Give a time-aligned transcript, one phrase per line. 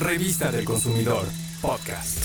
[0.00, 1.26] Revista del Consumidor,
[1.60, 2.18] podcast.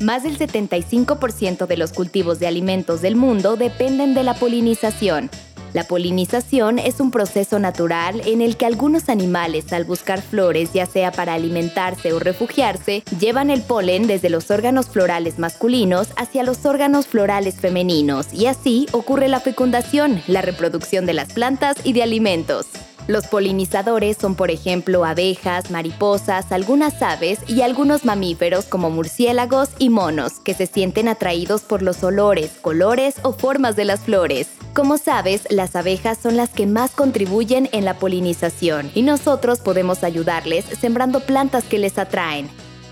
[0.00, 5.28] Más del 75% de los cultivos de alimentos del mundo dependen de la polinización.
[5.72, 10.86] La polinización es un proceso natural en el que algunos animales al buscar flores, ya
[10.86, 16.64] sea para alimentarse o refugiarse, llevan el polen desde los órganos florales masculinos hacia los
[16.64, 22.04] órganos florales femeninos y así ocurre la fecundación, la reproducción de las plantas y de
[22.04, 22.66] alimentos.
[23.08, 29.88] Los polinizadores son, por ejemplo, abejas, mariposas, algunas aves y algunos mamíferos como murciélagos y
[29.88, 34.48] monos, que se sienten atraídos por los olores, colores o formas de las flores.
[34.74, 40.04] Como sabes, las abejas son las que más contribuyen en la polinización y nosotros podemos
[40.04, 42.50] ayudarles sembrando plantas que les atraen.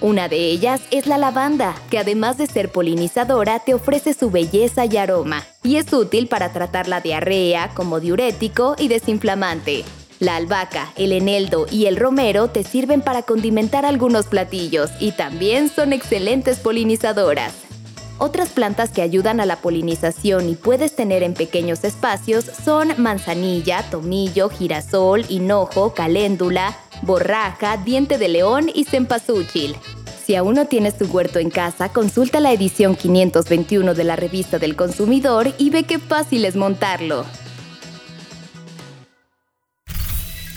[0.00, 4.86] Una de ellas es la lavanda, que además de ser polinizadora te ofrece su belleza
[4.86, 9.84] y aroma, y es útil para tratar la diarrea como diurético y desinflamante.
[10.20, 15.68] La albahaca, el eneldo y el romero te sirven para condimentar algunos platillos y también
[15.68, 17.52] son excelentes polinizadoras.
[18.18, 23.84] Otras plantas que ayudan a la polinización y puedes tener en pequeños espacios son manzanilla,
[23.90, 29.76] tomillo, girasol, hinojo, caléndula, borraja, diente de león y cempasúchil.
[30.26, 34.58] Si aún no tienes tu huerto en casa, consulta la edición 521 de la revista
[34.58, 37.24] del consumidor y ve qué fácil es montarlo.